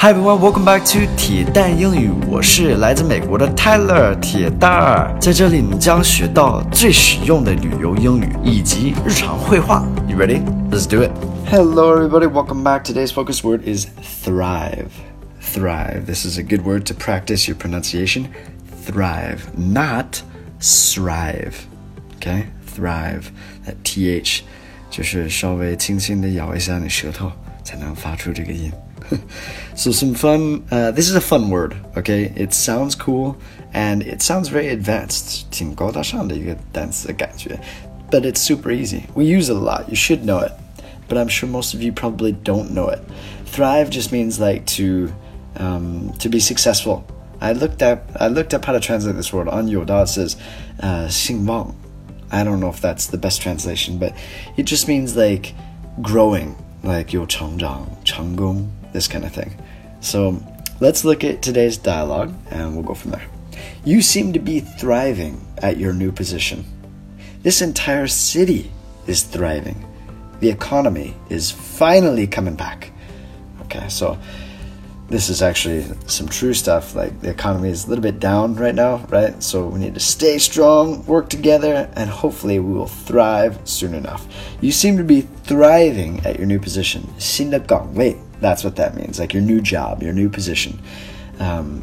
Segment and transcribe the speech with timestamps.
[0.00, 2.08] Hi everyone, welcome back to 铁蛋英语。
[2.28, 9.84] 我是来自美国的 Tyler 铁蛋儿，在这里你将学到最实用的旅游英语以及日常会话。
[10.06, 10.40] You ready?
[10.70, 11.10] Let's do it.
[11.50, 12.84] Hello everybody, welcome back.
[12.84, 13.86] Today's focus word is
[14.24, 14.90] thrive.
[15.40, 16.06] Thrive.
[16.06, 18.28] This is a good word to practice your pronunciation.
[18.86, 20.22] Thrive, not
[20.60, 21.66] strive.
[22.18, 22.44] Okay?
[22.72, 23.32] Thrive.
[23.66, 24.42] That th
[24.90, 27.32] 就是稍微轻轻的咬一下你舌头
[27.62, 28.72] 才能发出这个音。
[29.74, 30.66] so some fun.
[30.70, 31.76] Uh, this is a fun word.
[31.96, 33.36] Okay, it sounds cool
[33.72, 35.46] and it sounds very advanced.
[35.50, 37.58] 挺高大上的一个单词的感觉。
[38.10, 39.02] But it's super easy.
[39.14, 39.88] We use it a lot.
[39.88, 40.52] You should know it.
[41.08, 43.00] But I'm sure most of you probably don't know it.
[43.46, 45.12] Thrive just means like to
[45.56, 47.04] um, to be successful.
[47.40, 50.04] I looked up I looked up how to translate this word on Youdao.
[50.04, 50.36] It says
[50.80, 51.74] uh, 兴旺.
[52.30, 54.12] I don't know if that's the best translation, but
[54.58, 55.54] it just means like
[56.02, 59.60] growing like your chongjang, chonggong, this kind of thing.
[60.00, 60.42] So
[60.80, 63.26] let's look at today's dialogue and we'll go from there.
[63.84, 66.64] You seem to be thriving at your new position.
[67.42, 68.70] This entire city
[69.06, 69.84] is thriving.
[70.40, 72.92] The economy is finally coming back.
[73.62, 74.18] Okay, so
[75.09, 76.95] this is actually some true stuff.
[76.95, 79.41] Like the economy is a little bit down right now, right?
[79.43, 84.27] So we need to stay strong, work together, and hopefully we will thrive soon enough.
[84.61, 87.03] You seem to be thriving at your new position.
[87.19, 90.77] 新的岗位 that's what that means, like your new job, your new position.
[91.39, 91.81] Um,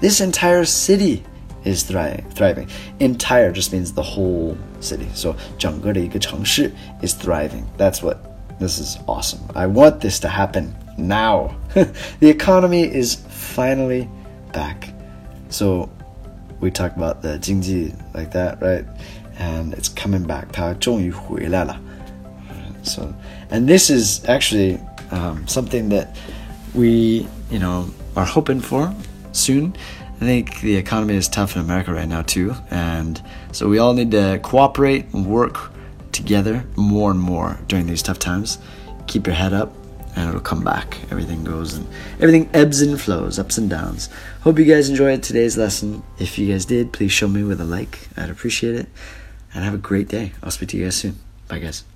[0.00, 1.22] this entire city
[1.64, 2.30] is thriving.
[2.30, 2.68] Thriving.
[3.00, 5.08] Entire just means the whole city.
[5.14, 6.70] So 整个的一个城市
[7.00, 7.64] is thriving.
[7.78, 8.27] That's what.
[8.58, 9.40] This is awesome.
[9.54, 11.56] I want this to happen now.
[11.74, 14.08] the economy is finally
[14.52, 14.90] back.
[15.48, 15.90] So
[16.60, 18.84] we talk about the 经济 like that, right?
[19.38, 20.46] And it's coming back.
[20.52, 21.80] 它终于回来了。
[22.84, 23.14] so,
[23.50, 24.78] and this is actually
[25.10, 26.16] um, something that
[26.74, 28.94] we, you know, are hoping for
[29.32, 29.74] soon.
[30.20, 33.20] I think the economy is tough in America right now too, and
[33.52, 35.72] so we all need to cooperate and work
[36.19, 38.59] together more and more during these tough times.
[39.07, 39.73] Keep your head up,
[40.15, 40.97] and it'll come back.
[41.11, 41.87] Everything goes and
[42.19, 44.09] everything ebbs and flows, ups and downs.
[44.41, 46.03] Hope you guys enjoyed today's lesson.
[46.19, 48.07] If you guys did, please show me with a like.
[48.17, 48.87] I'd appreciate it.
[49.53, 50.33] And have a great day.
[50.43, 51.15] I'll speak to you guys soon.
[51.47, 51.83] Bye, guys.